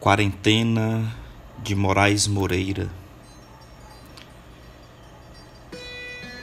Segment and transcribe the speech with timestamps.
[0.00, 1.14] Quarentena
[1.62, 2.90] de Moraes Moreira.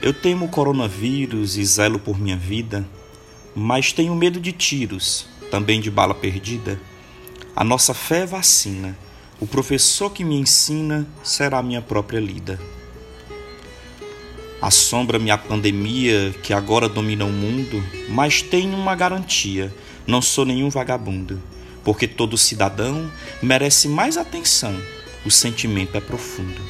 [0.00, 2.88] Eu temo o coronavírus e zelo por minha vida,
[3.56, 6.80] mas tenho medo de tiros, também de bala perdida.
[7.56, 8.96] A nossa fé vacina,
[9.40, 12.60] o professor que me ensina será minha própria lida.
[14.62, 19.74] Assombra-me a pandemia que agora domina o mundo, mas tenho uma garantia:
[20.06, 21.42] não sou nenhum vagabundo
[21.84, 23.10] porque todo cidadão
[23.42, 24.74] merece mais atenção.
[25.24, 26.60] O sentimento é profundo.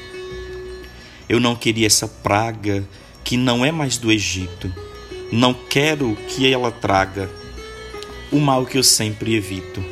[1.28, 2.86] Eu não queria essa praga
[3.22, 4.72] que não é mais do Egito.
[5.30, 7.30] Não quero que ela traga
[8.32, 9.84] o mal que eu sempre evito.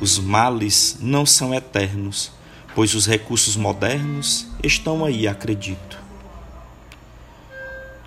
[0.00, 2.32] Os males não são eternos,
[2.74, 5.98] pois os recursos modernos estão aí, acredito.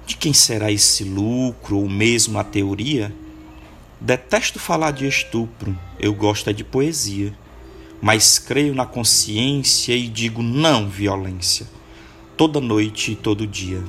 [0.06, 3.14] De quem será esse lucro ou mesmo a teoria?
[4.02, 7.34] Detesto falar de estupro, eu gosto é de poesia.
[8.02, 11.68] Mas creio na consciência e digo não violência,
[12.38, 13.84] toda noite e todo dia.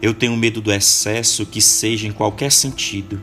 [0.00, 3.20] Eu tenho medo do excesso que seja em qualquer sentido,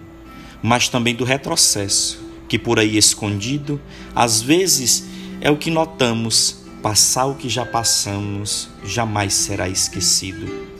[0.62, 3.81] mas também do retrocesso, que por aí escondido,
[4.14, 5.08] às vezes
[5.42, 10.73] é o que notamos, passar o que já passamos jamais será esquecido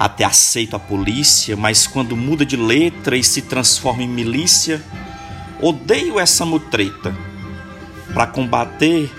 [0.00, 4.82] até aceito a polícia, mas quando muda de letra e se transforma em milícia,
[5.60, 7.14] odeio essa mutreta.
[8.14, 9.12] Para combater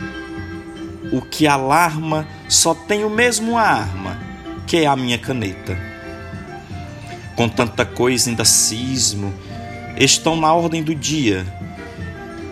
[1.14, 4.18] o que alarma, só tenho mesmo uma arma,
[4.66, 5.78] que é a minha caneta.
[7.36, 9.32] Com tanta coisa ainda cismo,
[9.96, 11.46] estão na ordem do dia.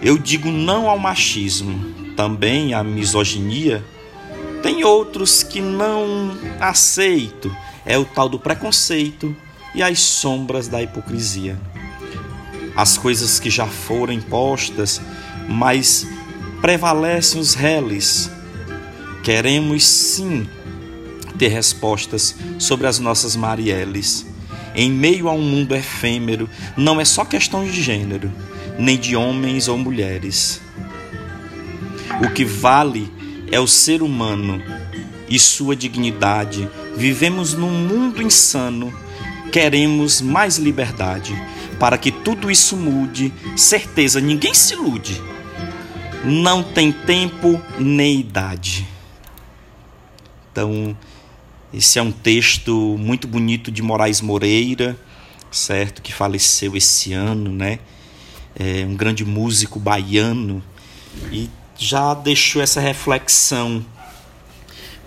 [0.04, 3.84] Eu digo não ao machismo, também à misoginia.
[4.62, 7.52] Tem outros que não aceito
[7.90, 9.36] é o tal do preconceito
[9.73, 11.59] e as sombras da hipocrisia.
[12.76, 15.02] As coisas que já foram impostas,
[15.48, 16.06] mas
[16.62, 18.30] prevalecem os reles.
[19.23, 20.48] Queremos sim
[21.39, 24.23] ter respostas sobre as nossas Marielles.
[24.76, 28.32] Em meio a um mundo efêmero, não é só questão de gênero,
[28.77, 30.61] nem de homens ou mulheres.
[32.23, 33.11] O que vale
[33.52, 34.61] é o ser humano
[35.30, 36.70] e sua dignidade,
[37.00, 38.94] Vivemos num mundo insano,
[39.54, 41.34] queremos mais liberdade.
[41.80, 45.22] Para que tudo isso mude, certeza, ninguém se ilude.
[46.26, 48.86] Não tem tempo nem idade.
[50.52, 50.94] Então,
[51.73, 55.00] esse é um texto muito bonito de Moraes Moreira,
[55.50, 56.02] certo?
[56.02, 57.80] Que faleceu esse ano, né?
[58.60, 60.62] É um grande músico baiano
[61.32, 63.86] e já deixou essa reflexão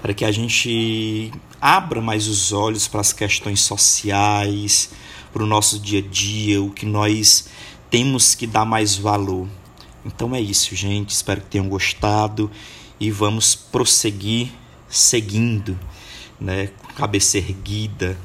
[0.03, 4.91] para que a gente abra mais os olhos para as questões sociais,
[5.33, 7.49] para o nosso dia a dia, o que nós
[7.89, 9.49] temos que dar mais valor.
[10.05, 11.11] Então é isso, gente.
[11.11, 12.51] Espero que tenham gostado
[12.99, 14.51] e vamos prosseguir
[14.89, 15.79] seguindo,
[16.41, 18.19] né, cabeça erguida,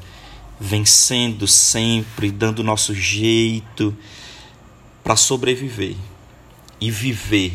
[0.59, 3.95] vencendo sempre, dando o nosso jeito
[5.03, 5.95] para sobreviver
[6.81, 7.53] e viver